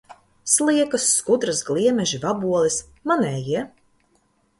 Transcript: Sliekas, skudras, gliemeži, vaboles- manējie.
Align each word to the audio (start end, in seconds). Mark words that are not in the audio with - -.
Sliekas, 0.51 1.03
skudras, 1.17 1.61
gliemeži, 1.67 2.19
vaboles- 2.23 2.79
manējie. 3.13 3.63